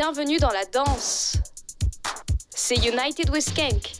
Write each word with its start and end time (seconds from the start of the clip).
Bienvenue 0.00 0.38
dans 0.38 0.50
la 0.50 0.64
danse. 0.72 1.32
C'est 2.54 2.76
United 2.76 3.30
with 3.32 3.42
Skank, 3.42 3.94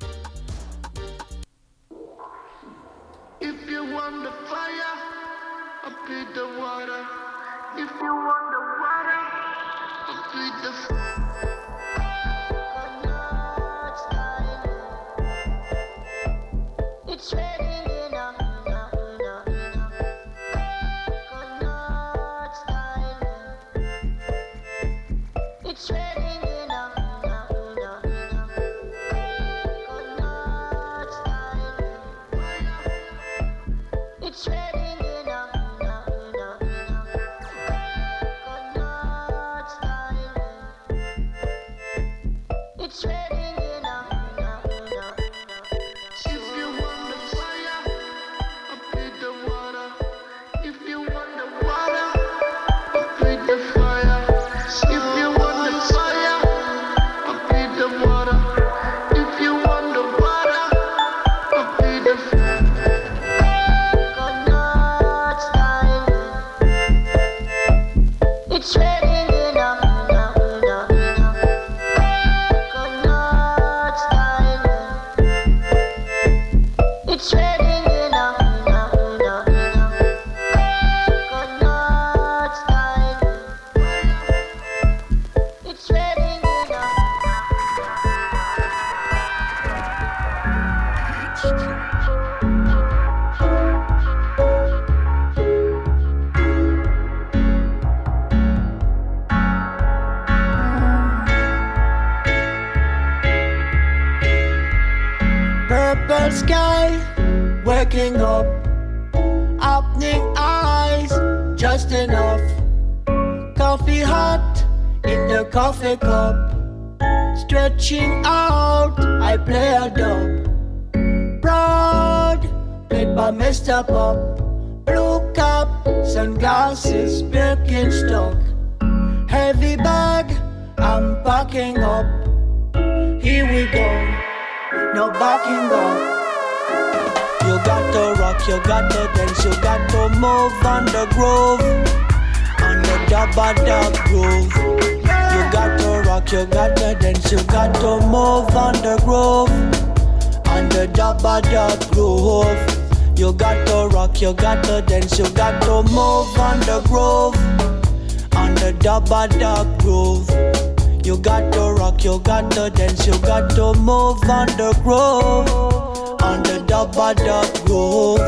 wolf. 167.68 168.20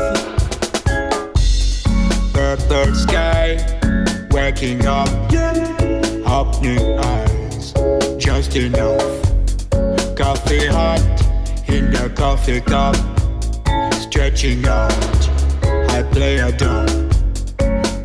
The 2.32 2.56
third 2.68 2.96
sky, 2.96 3.58
waking 4.30 4.86
up, 4.86 5.08
opening 6.26 6.98
eyes, 6.98 7.72
just 8.16 8.56
enough. 8.56 9.02
Coffee 10.16 10.66
hot 10.66 11.00
in 11.68 11.90
the 11.90 12.12
coffee 12.14 12.60
cup, 12.60 12.96
stretching 14.00 14.66
out. 14.66 14.92
I 15.90 16.02
play 16.10 16.38
a 16.38 16.52
dumb, 16.52 17.10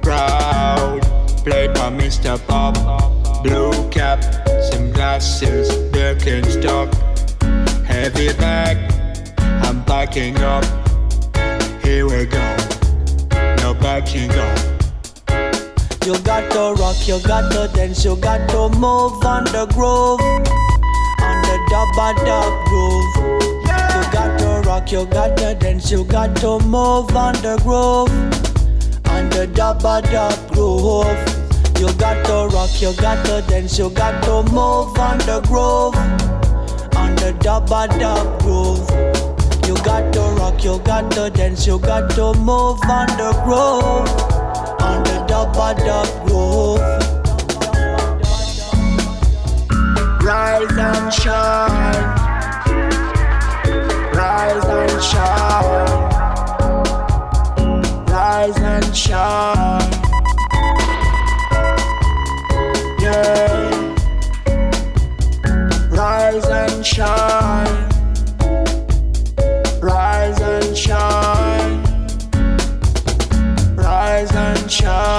proud, 0.02 1.02
played 1.44 1.74
by 1.74 1.90
Mr. 1.92 2.38
Pop. 2.48 2.76
Blue 3.44 3.90
cap, 3.90 4.24
sunglasses, 4.72 5.70
Birkenstock, 5.92 6.94
heavy 7.84 8.32
bag. 8.34 8.78
I'm 9.38 9.84
packing 9.84 10.38
up 10.38 10.83
here 11.94 12.08
we 12.08 12.26
go. 12.26 12.42
No 13.62 13.74
back 13.76 14.16
you 14.16 14.28
go. 14.28 14.46
You 16.06 16.18
got 16.24 16.52
to 16.52 16.74
rock, 16.82 17.08
you 17.08 17.20
got 17.22 17.52
to 17.52 17.70
dance, 17.74 18.04
you 18.04 18.16
got 18.16 18.50
to 18.50 18.70
move 18.80 19.24
on 19.24 19.44
the 19.46 19.68
groove, 19.76 20.20
on 21.28 21.38
the 21.48 21.56
dub 21.70 21.90
dub 22.26 22.54
groove. 22.66 23.66
Yeah. 23.66 23.96
You 23.96 24.12
got 24.12 24.40
to 24.40 24.68
rock, 24.68 24.92
you 24.92 25.06
got 25.06 25.38
to 25.38 25.54
dance, 25.54 25.92
you 25.92 26.04
got 26.06 26.36
to 26.38 26.60
move 26.66 27.16
on 27.16 27.36
the 27.46 27.60
groove, 27.62 28.10
on 29.14 29.30
the 29.30 29.46
dub 29.54 29.82
dub 29.82 30.52
groove. 30.52 31.06
You 31.80 31.94
got 32.00 32.26
to 32.26 32.56
rock, 32.56 32.82
you 32.82 32.94
got 33.00 33.24
to 33.28 33.46
dance, 33.48 33.78
you 33.78 33.92
got 33.92 34.24
to 34.24 34.42
move 34.52 34.98
on 34.98 35.20
the 35.20 35.42
groove, 35.48 35.96
on 36.96 37.16
the 37.18 37.38
dub 37.40 37.70
dub 37.70 38.42
groove 38.42 39.13
got 39.84 40.14
to 40.14 40.22
rock, 40.40 40.64
you 40.64 40.80
got 40.80 41.12
to 41.12 41.30
dance, 41.30 41.68
you 41.68 41.78
got 41.80 42.10
to 42.12 42.34
move 42.40 42.80
on 42.90 43.08
the 43.18 43.32
groove, 43.44 44.10
on 44.82 45.04
the 45.04 45.26
top 45.28 45.58
of 45.58 45.76
the 45.78 46.04
groove. 46.26 46.80
Rise 50.24 50.78
and 50.78 51.14
shine, 51.14 52.04
rise 54.16 54.66
and 54.66 55.04
shine, 55.04 56.10
rise 58.08 58.58
and 58.58 58.96
shine. 58.96 59.92
Yeah, 63.02 63.96
rise 65.92 66.46
and 66.46 66.86
shine. 66.86 67.83
And 70.74 70.80
shine. 70.80 71.84
Rise 73.76 74.32
and 74.32 74.72
shine. 74.72 75.13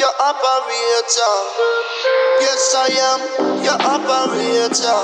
Your 0.00 0.16
operator. 0.16 1.36
Yes, 2.40 2.72
I 2.72 2.88
am 2.88 3.20
your 3.60 3.76
operator. 3.76 4.96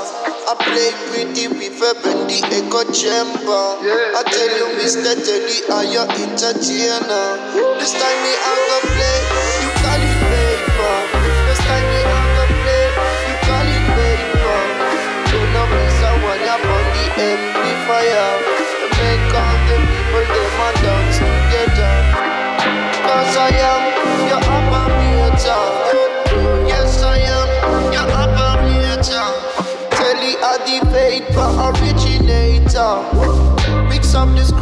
I 0.49 0.57
play 0.57 0.89
pretty 1.13 1.45
with 1.53 1.77
a 1.85 1.93
bendy 2.01 2.41
echo 2.49 2.81
chamber. 2.89 3.77
I 4.17 4.25
tell 4.25 4.49
you, 4.57 4.73
Mr. 4.81 5.13
Teddy, 5.13 5.69
I 5.69 5.85
your 5.93 6.09
entertainer. 6.09 7.29
This 7.77 7.93
time 7.93 8.19
me 8.25 8.33
I 8.41 8.57
go 8.57 8.77
play, 8.89 9.21
you 9.61 9.69
call 9.85 10.01
it 10.01 10.17
paper. 10.33 10.97
This 11.45 11.61
time 11.61 11.85
me 11.93 12.01
I 12.01 12.17
go 12.33 12.43
play, 12.57 12.89
you 13.29 13.37
call 13.45 13.69
it 13.69 13.85
paper. 14.01 14.57
Don't 15.29 15.49
know 15.53 15.65
me 15.77 15.83
someone 16.01 16.41
up 16.41 16.65
on 16.73 16.85
the 16.97 17.05
amplifier. 17.21 18.33
The 18.41 18.46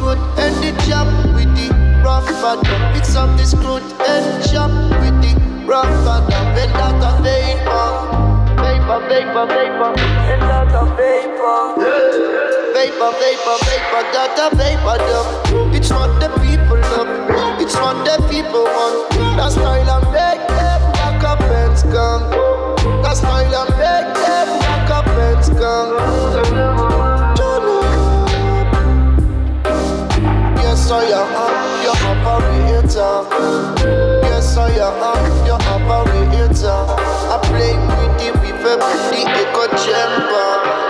up 0.08 0.18
the 0.36 0.42
and 0.42 0.56
the 0.64 0.72
jump 0.88 1.36
with 1.36 1.50
the 1.56 1.68
rough 2.04 2.28
bottom. 2.42 2.94
Mix 2.94 3.16
up 3.16 3.30
the 3.38 3.46
screw 3.46 3.78
and 3.78 4.50
jump 4.50 4.74
with 5.02 5.18
the 5.22 5.34
rough. 5.66 5.86
And 5.86 6.72
that 6.74 7.02
a 7.02 7.22
vapor. 7.22 8.26
Vapor, 8.62 9.00
vapor, 9.10 9.46
vapor. 9.48 9.92
And 10.30 10.42
that 10.42 10.74
a 10.74 10.86
vapor. 10.96 11.76
Vapor, 12.74 13.12
vapor, 13.20 13.58
vapor, 13.66 14.04
that 14.14 14.38
a 14.40 14.56
vapor 14.56 14.98
dump. 15.08 15.74
It's 15.76 15.90
what 15.92 16.20
the 16.20 16.30
people 16.42 16.78
love. 16.94 17.62
It's 17.62 17.76
what 17.76 17.98
the 18.06 18.16
people 18.30 18.64
want. 18.64 19.10
That 19.38 19.52
style 19.52 19.90
and 19.90 20.06
make 20.12 20.48
them 20.48 20.82
back 20.94 21.24
up 21.24 21.42
and 21.42 21.78
skunk. 21.78 22.32
That 23.04 23.18
style 23.18 23.56
and 23.56 23.70
make 23.78 24.14
them 24.16 24.60
back 24.60 24.90
up 24.92 25.08
and 25.08 25.46
skunk. 25.46 26.95
Yes, 30.86 30.92
I 30.92 31.02
am 31.02 31.82
your 31.82 31.98
operator. 32.14 33.16
Yes, 34.22 34.56
I 34.56 34.70
am 34.70 35.48
your 35.48 35.58
operator. 35.58 36.70
I 36.70 37.40
play 37.42 37.74
with 37.74 38.14
the 38.22 38.30
river, 38.40 38.78
with 38.78 39.10
the 39.10 39.22
echo 39.26 39.66
chamber. 39.82 40.85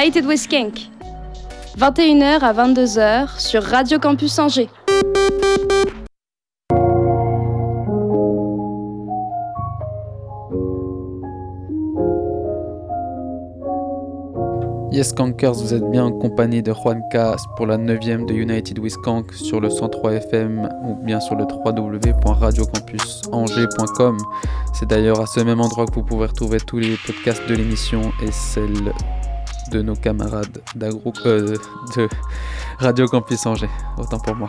United 0.00 0.24
with 0.24 0.40
Skank. 0.40 0.88
21h 1.76 2.40
à 2.40 2.54
22h 2.54 3.38
sur 3.38 3.62
Radio 3.62 3.98
Campus 3.98 4.38
Angers. 4.38 4.70
Yes 14.90 15.12
Kankers, 15.12 15.52
vous 15.52 15.74
êtes 15.74 15.84
bien 15.90 16.06
en 16.06 16.12
compagnie 16.12 16.62
de 16.62 16.72
Juan 16.72 17.02
Cas 17.12 17.36
pour 17.58 17.66
la 17.66 17.76
9ème 17.76 18.26
de 18.26 18.32
United 18.32 18.78
with 18.78 18.96
sur 19.34 19.60
le 19.60 19.68
103 19.68 20.14
FM 20.14 20.66
ou 20.82 20.94
bien 21.04 21.20
sur 21.20 21.36
le 21.36 21.44
www.radiocampusangers.com. 21.44 24.16
C'est 24.72 24.88
d'ailleurs 24.88 25.20
à 25.20 25.26
ce 25.26 25.40
même 25.40 25.60
endroit 25.60 25.84
que 25.84 25.94
vous 25.94 26.04
pouvez 26.04 26.24
retrouver 26.24 26.58
tous 26.58 26.78
les 26.78 26.96
podcasts 27.04 27.46
de 27.46 27.54
l'émission 27.54 28.00
et 28.22 28.32
celles 28.32 28.94
de 29.70 29.82
nos 29.82 29.94
camarades 29.94 30.62
euh, 30.82 31.56
de 31.96 32.08
Radio 32.78 33.06
Campus 33.06 33.46
Angers. 33.46 33.70
Autant 33.98 34.18
pour 34.18 34.36
moi. 34.36 34.48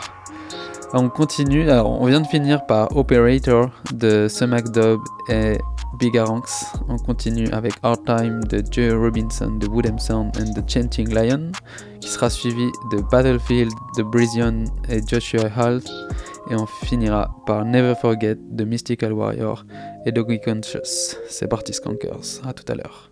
On 0.94 1.08
continue, 1.08 1.70
alors 1.70 2.02
on 2.02 2.06
vient 2.06 2.20
de 2.20 2.28
finir 2.28 2.66
par 2.66 2.96
Operator 2.98 3.70
de 3.94 4.28
Sumac 4.28 4.72
Dub 4.72 5.00
et 5.30 5.58
Bigaranx. 6.00 6.66
On 6.90 6.98
continue 6.98 7.48
avec 7.52 7.74
Hard 7.82 8.04
Time 8.06 8.44
de 8.46 8.62
Joe 8.70 8.94
Robinson 8.94 9.52
de 9.52 9.68
Woodham 9.68 9.98
Sound 10.00 10.36
and 10.38 10.54
the 10.54 10.70
Chanting 10.70 11.14
Lion, 11.14 11.52
qui 12.02 12.10
sera 12.10 12.30
suivi 12.30 12.70
de 12.92 13.02
Battlefield 13.10 13.72
de 13.98 14.04
Brizion 14.04 14.66
et 14.90 15.02
Joshua 15.08 15.50
Hall. 15.56 15.82
Et 16.50 16.56
on 16.56 16.66
finira 16.66 17.34
par 17.46 17.64
Never 17.64 17.96
Forget 17.96 18.36
de 18.50 18.66
Mystical 18.66 19.14
Warrior 19.14 19.64
et 20.06 20.12
Doggy 20.12 20.42
Conscious. 20.42 21.16
C'est 21.30 21.48
parti 21.48 21.72
Skankers, 21.72 22.42
à 22.46 22.52
tout 22.52 22.66
à 22.68 22.76
l'heure. 22.76 23.11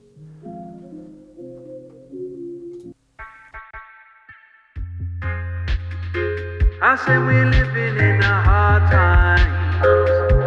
I 6.82 6.96
said 6.96 7.20
we're 7.20 7.46
living 7.46 7.98
in 7.98 8.22
a 8.22 8.42
hard 8.42 8.90
time. 8.90 10.39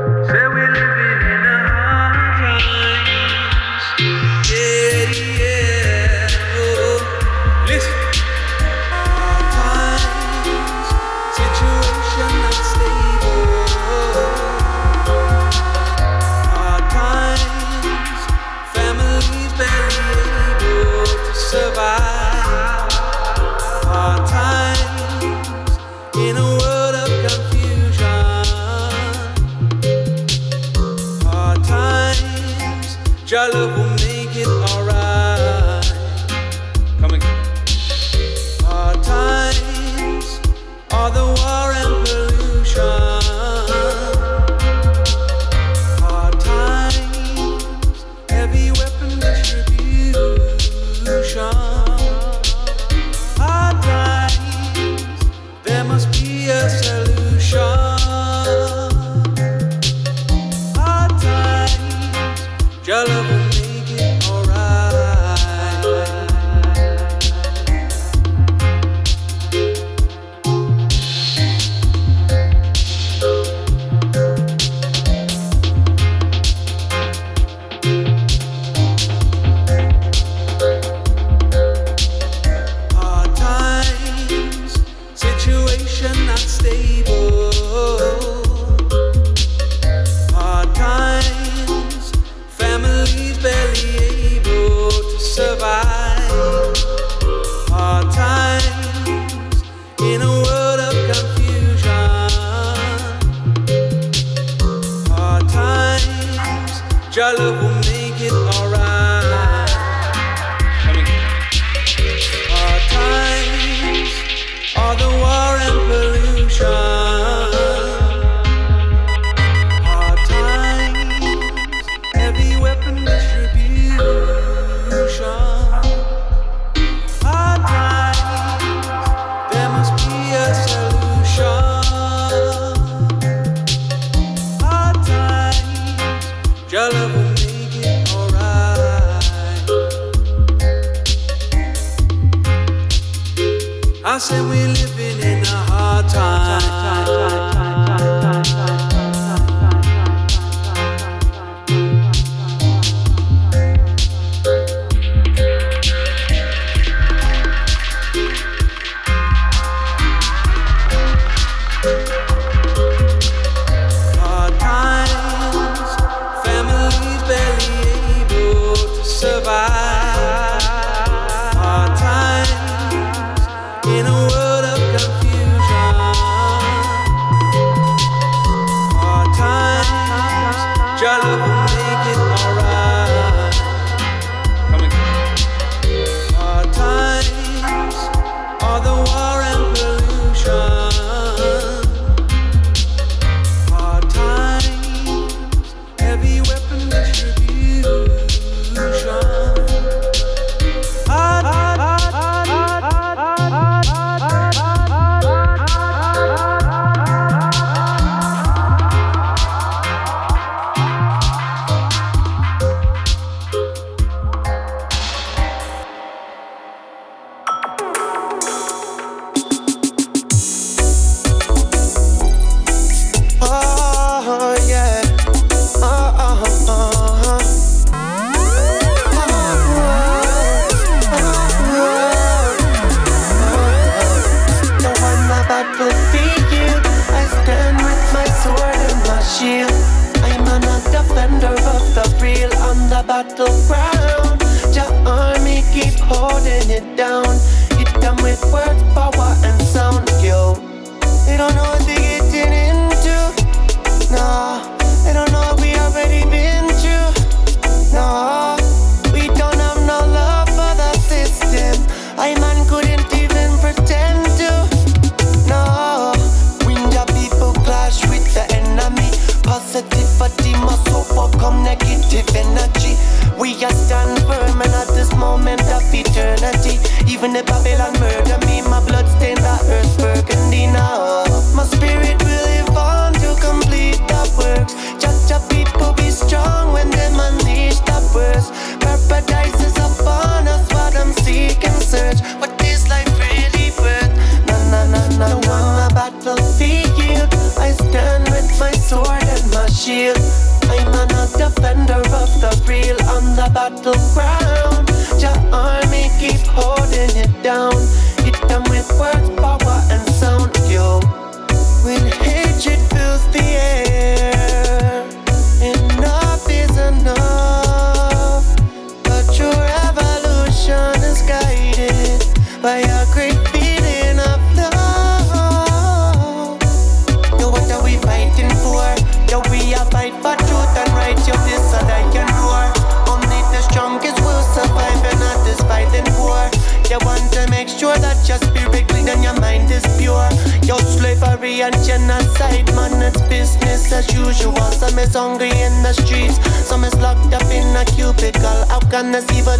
hungry 345.14 345.50
in 345.50 345.82
the 345.82 345.92
streets. 345.92 346.38
Some 346.66 346.84
is 346.84 346.94
locked 346.96 347.32
up 347.34 347.44
in 347.50 347.76
a 347.76 347.84
cubicle. 347.84 348.64
How 348.68 348.80
can 348.90 349.12
this 349.12 349.26
even 349.36 349.51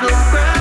look 0.00 0.12
around. 0.12 0.51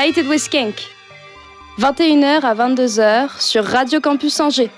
United 0.00 0.28
with 0.28 0.40
Skank. 0.40 0.74
21h 1.78 2.40
à 2.42 2.54
22h 2.54 3.38
sur 3.38 3.64
Radio 3.64 4.00
Campus 4.00 4.40
Angers. 4.40 4.70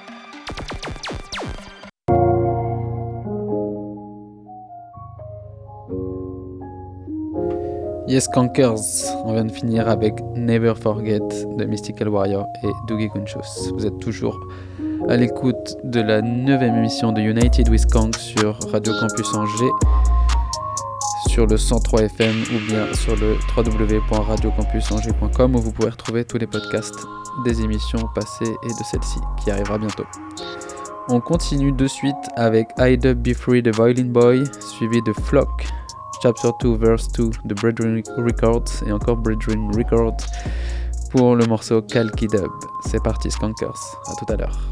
Yes 8.09 8.27
Cankers, 8.27 8.81
on 9.25 9.35
vient 9.35 9.45
de 9.45 9.53
finir 9.53 9.89
avec 9.89 10.15
Never 10.35 10.75
Forget 10.75 11.21
de 11.57 11.65
Mystical 11.67 12.09
Warrior 12.09 12.45
et 12.65 12.71
Dougie 12.89 13.09
Gunchus. 13.15 13.71
Vous 13.75 13.87
êtes 13.87 13.99
toujours 14.01 14.37
à 15.09 15.17
l'écoute 15.17 15.77
de 15.85 16.01
la 16.01 16.21
neuvième 16.21 16.77
émission 16.77 17.13
de 17.13 17.21
United 17.21 17.69
with 17.69 17.87
Kank 17.93 18.17
sur 18.17 18.59
Radio 18.73 18.93
Campus 18.99 19.33
Angers, 19.35 19.71
sur 21.29 21.47
le 21.47 21.57
103 21.57 22.03
FM 22.03 22.35
ou 22.55 22.59
bien 22.69 22.93
sur 22.95 23.17
le 23.17 23.37
www.radiocampusangers.com 23.57 25.57
où 25.57 25.61
vous 25.61 25.73
pouvez 25.73 25.91
retrouver 25.91 26.25
tous 26.25 26.39
les 26.39 26.47
podcasts 26.47 27.07
des 27.45 27.63
émissions 27.63 28.09
passées 28.15 28.55
et 28.63 28.69
de 28.69 28.85
celle-ci 28.91 29.19
qui 29.43 29.51
arrivera 29.51 29.79
bientôt. 29.79 30.05
On 31.09 31.21
continue 31.21 31.73
de 31.73 31.87
suite 31.87 32.15
avec 32.37 32.69
I 32.79 32.97
Be 32.97 33.35
Free 33.35 33.63
de 33.63 33.71
Violin 33.71 34.05
Boy, 34.05 34.45
suivi 34.61 35.03
de 35.03 35.13
Flock 35.13 35.67
Chapter 36.23 36.51
2, 36.63 36.77
Verse 36.77 37.11
2 37.13 37.31
de 37.45 37.55
Brethren 37.55 38.03
Records 38.17 38.85
et 38.87 38.93
encore 38.93 39.17
Brethren 39.17 39.71
Records 39.77 40.17
pour 41.11 41.35
le 41.35 41.45
morceau 41.47 41.83
Kalki 41.83 42.29
Dub. 42.29 42.51
C'est 42.87 43.03
parti, 43.03 43.31
Skankers. 43.31 43.99
À 44.07 44.15
tout 44.15 44.33
à 44.33 44.37
l'heure. 44.37 44.72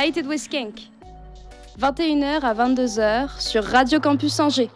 United 0.00 0.26
with 0.26 0.40
Skank. 0.40 0.88
21h 1.78 2.40
à 2.40 2.54
22h 2.54 3.38
sur 3.38 3.62
Radio 3.62 4.00
Campus 4.00 4.40
Angers. 4.40 4.70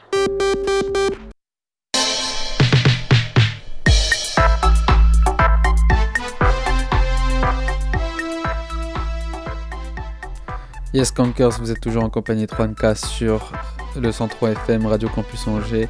Yes 10.93 11.11
Cankers, 11.11 11.59
vous 11.59 11.70
êtes 11.70 11.81
toujours 11.81 12.05
en 12.05 12.11
compagnie 12.11 12.45
de 12.45 12.53
3K 12.53 12.95
sur 12.95 13.51
le 13.97 14.12
103 14.12 14.51
FM 14.51 14.85
Radio 14.85 15.09
Campus 15.09 15.47
Angers. 15.49 15.89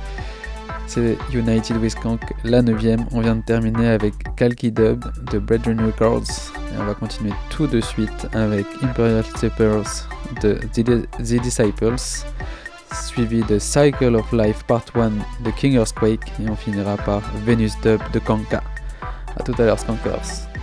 C'est 0.94 1.18
United 1.32 1.78
with 1.78 1.96
Kank, 1.96 2.20
la 2.44 2.62
9 2.62 3.00
On 3.10 3.20
vient 3.20 3.34
de 3.34 3.42
terminer 3.42 3.88
avec 3.88 4.14
Kalki 4.36 4.70
Dub 4.70 5.04
de 5.32 5.40
Brethren 5.40 5.84
Records. 5.84 6.52
Et 6.72 6.80
on 6.80 6.84
va 6.84 6.94
continuer 6.94 7.32
tout 7.50 7.66
de 7.66 7.80
suite 7.80 8.28
avec 8.32 8.64
Imperial 8.80 9.24
Steppers 9.24 10.06
de 10.40 10.54
The 10.72 11.42
Disciples, 11.42 11.96
suivi 12.92 13.42
de 13.42 13.58
Cycle 13.58 14.14
of 14.14 14.30
Life 14.32 14.62
Part 14.68 14.84
1 14.94 15.10
de 15.44 15.50
King 15.56 15.72
Earthquake. 15.74 16.32
Et 16.40 16.48
on 16.48 16.54
finira 16.54 16.96
par 16.98 17.22
Venus 17.44 17.72
Dub 17.82 18.00
de 18.12 18.20
Kanka. 18.20 18.62
A 19.36 19.42
tout 19.42 19.54
à 19.58 19.64
l'heure, 19.64 19.80
Skankers. 19.80 20.53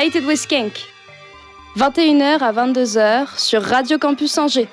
United 0.00 0.24
with 0.24 0.38
Skank. 0.38 0.88
21h 1.76 2.38
à 2.38 2.52
22h 2.52 3.38
sur 3.38 3.62
Radio 3.62 3.98
Campus 3.98 4.38
Angers. 4.38 4.68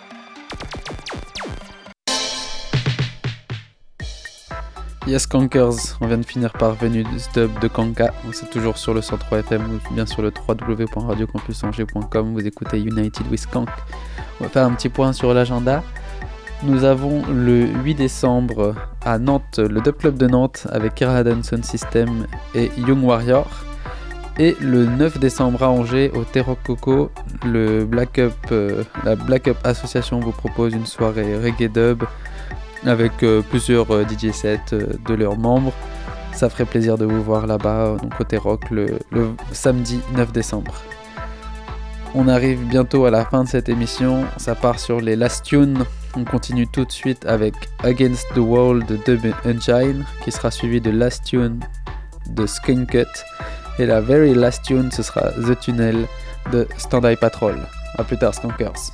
Yes 5.05 5.27
Kankers, 5.27 5.97
on 5.99 6.07
vient 6.07 6.19
de 6.19 6.25
finir 6.25 6.53
par 6.53 6.75
Venus 6.75 7.05
Dub 7.33 7.59
de 7.59 7.67
Kanka. 7.67 8.13
C'est 8.31 8.49
toujours 8.49 8.77
sur 8.77 8.93
le 8.93 9.01
103 9.01 9.39
FM 9.39 9.81
ou 9.89 9.93
bien 9.93 10.05
sur 10.05 10.21
le 10.21 10.31
www.radiocampusangers.com. 10.47 12.33
Vous 12.33 12.47
écoutez 12.47 12.79
United 12.79 13.27
with 13.29 13.41
Skank. 13.41 13.67
On 14.39 14.45
va 14.45 14.49
faire 14.49 14.63
un 14.63 14.71
petit 14.75 14.87
point 14.87 15.11
sur 15.11 15.33
l'agenda. 15.33 15.83
Nous 16.63 16.85
avons 16.85 17.25
le 17.29 17.65
8 17.65 17.95
décembre 17.95 18.75
à 19.03 19.19
Nantes, 19.19 19.59
le 19.59 19.81
Dub 19.81 19.97
Club 19.97 20.17
de 20.17 20.27
Nantes 20.27 20.67
avec 20.69 20.95
Kira 20.95 21.21
Sound 21.43 21.65
System 21.65 22.27
et 22.55 22.71
Young 22.77 23.03
Warrior. 23.03 23.67
Et 24.39 24.55
le 24.61 24.85
9 24.85 25.19
décembre 25.19 25.63
à 25.63 25.69
Angers, 25.69 26.11
au 26.13 26.23
Terro 26.23 26.55
Coco, 26.55 27.09
le 27.43 27.85
Black 27.85 28.19
euh, 28.19 28.83
la 29.03 29.15
Black 29.15 29.47
Up 29.47 29.57
Association 29.63 30.19
vous 30.19 30.31
propose 30.31 30.73
une 30.73 30.85
soirée 30.85 31.35
reggae 31.35 31.71
dub 31.71 32.03
avec 32.85 33.23
euh, 33.23 33.41
plusieurs 33.41 33.89
euh, 33.89 34.05
DJ 34.05 34.31
sets 34.31 34.59
de 34.71 35.13
leurs 35.15 35.39
membres. 35.39 35.73
Ça 36.33 36.51
ferait 36.51 36.65
plaisir 36.65 36.99
de 36.99 37.05
vous 37.05 37.23
voir 37.23 37.47
là-bas, 37.47 37.97
donc 37.99 38.15
côté 38.15 38.37
rock, 38.37 38.69
le, 38.69 38.99
le 39.09 39.31
samedi 39.51 39.99
9 40.15 40.31
décembre. 40.31 40.75
On 42.13 42.27
arrive 42.27 42.63
bientôt 42.67 43.05
à 43.05 43.11
la 43.11 43.25
fin 43.25 43.43
de 43.43 43.49
cette 43.49 43.69
émission. 43.69 44.23
Ça 44.37 44.53
part 44.53 44.79
sur 44.79 45.01
les 45.01 45.15
last 45.15 45.45
tunes. 45.45 45.83
On 46.15 46.23
continue 46.25 46.67
tout 46.67 46.85
de 46.85 46.91
suite 46.91 47.25
avec 47.25 47.55
Against 47.83 48.27
the 48.35 48.39
Wall 48.39 48.85
de 48.85 48.97
Dub 48.97 49.25
Engine, 49.45 50.05
qui 50.23 50.31
sera 50.31 50.51
suivi 50.51 50.79
de 50.79 50.91
Last 50.91 51.25
Tune 51.25 51.59
de 52.29 52.45
Cut. 52.85 53.05
Et 53.79 53.85
la 53.85 54.01
very 54.01 54.33
last 54.33 54.65
tune, 54.65 54.91
ce 54.91 55.03
sera 55.03 55.31
The 55.31 55.59
Tunnel 55.59 56.07
de 56.51 56.67
Stand 56.77 57.05
Eye 57.05 57.15
Patrol. 57.15 57.55
A 57.97 58.03
plus 58.03 58.17
tard, 58.17 58.33
Skunkers. 58.33 58.91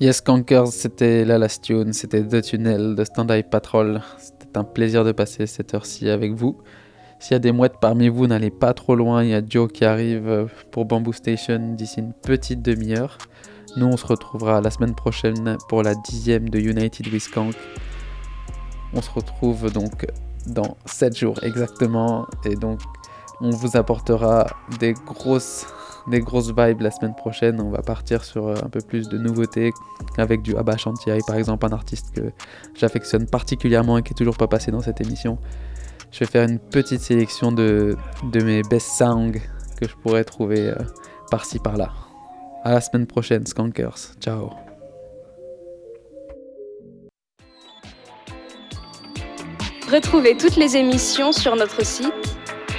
Yes 0.00 0.22
Cankers, 0.22 0.68
c'était 0.68 1.26
la 1.26 1.36
last 1.36 1.62
tune, 1.62 1.92
c'était 1.92 2.26
The 2.26 2.40
Tunnel 2.40 2.94
de 2.94 3.04
Stand 3.04 3.30
Eye 3.30 3.42
Patrol. 3.42 4.00
C'était 4.16 4.56
un 4.56 4.64
plaisir 4.64 5.04
de 5.04 5.12
passer 5.12 5.46
cette 5.46 5.74
heure-ci 5.74 6.08
avec 6.08 6.32
vous. 6.32 6.56
S'il 7.18 7.32
y 7.32 7.36
a 7.36 7.38
des 7.38 7.52
mouettes 7.52 7.76
parmi 7.82 8.08
vous, 8.08 8.26
n'allez 8.26 8.48
pas 8.48 8.72
trop 8.72 8.94
loin. 8.94 9.22
Il 9.22 9.28
y 9.28 9.34
a 9.34 9.42
Joe 9.46 9.70
qui 9.70 9.84
arrive 9.84 10.48
pour 10.70 10.86
Bamboo 10.86 11.12
Station 11.12 11.74
d'ici 11.74 12.00
une 12.00 12.14
petite 12.14 12.62
demi-heure. 12.62 13.18
Nous, 13.76 13.84
on 13.84 13.98
se 13.98 14.06
retrouvera 14.06 14.62
la 14.62 14.70
semaine 14.70 14.94
prochaine 14.94 15.58
pour 15.68 15.82
la 15.82 15.94
dixième 15.94 16.48
de 16.48 16.58
United 16.58 17.06
with 17.12 17.20
Skank. 17.20 17.54
On 18.94 19.02
se 19.02 19.10
retrouve 19.10 19.70
donc 19.70 20.06
dans 20.46 20.78
7 20.86 21.14
jours 21.14 21.38
exactement. 21.42 22.26
Et 22.46 22.54
donc, 22.54 22.80
on 23.42 23.50
vous 23.50 23.76
apportera 23.76 24.46
des 24.78 24.94
grosses 24.94 25.66
des 26.08 26.20
grosses 26.20 26.52
vibes 26.56 26.80
la 26.80 26.90
semaine 26.90 27.14
prochaine. 27.14 27.60
On 27.60 27.70
va 27.70 27.82
partir 27.82 28.24
sur 28.24 28.48
euh, 28.48 28.54
un 28.64 28.68
peu 28.68 28.80
plus 28.80 29.08
de 29.08 29.18
nouveautés 29.18 29.72
avec 30.18 30.42
du 30.42 30.56
Abba 30.56 30.76
Shantiai, 30.76 31.18
par 31.26 31.36
exemple, 31.36 31.66
un 31.66 31.72
artiste 31.72 32.14
que 32.14 32.32
j'affectionne 32.74 33.26
particulièrement 33.26 33.98
et 33.98 34.02
qui 34.02 34.12
est 34.12 34.16
toujours 34.16 34.36
pas 34.36 34.48
passé 34.48 34.70
dans 34.70 34.80
cette 34.80 35.00
émission. 35.00 35.38
Je 36.10 36.20
vais 36.20 36.26
faire 36.26 36.48
une 36.48 36.58
petite 36.58 37.00
sélection 37.00 37.52
de, 37.52 37.96
de 38.24 38.40
mes 38.42 38.62
best 38.62 38.88
songs 38.98 39.40
que 39.80 39.88
je 39.88 39.94
pourrais 40.02 40.24
trouver 40.24 40.68
euh, 40.68 40.74
par-ci 41.30 41.58
par-là. 41.58 41.90
À 42.64 42.72
la 42.72 42.80
semaine 42.80 43.06
prochaine, 43.06 43.46
Skankers. 43.46 44.14
Ciao. 44.20 44.50
Retrouvez 49.90 50.36
toutes 50.36 50.56
les 50.56 50.76
émissions 50.76 51.32
sur 51.32 51.56
notre 51.56 51.84
site 51.84 52.12